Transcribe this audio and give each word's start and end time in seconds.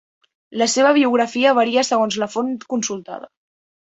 La 0.61 0.67
seva 0.75 0.93
biografia 0.97 1.51
varia 1.59 1.83
segons 1.89 2.17
la 2.23 2.29
font 2.37 2.49
consultada. 2.75 3.31